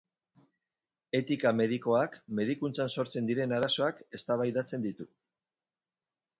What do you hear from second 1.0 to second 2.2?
Etika medikoak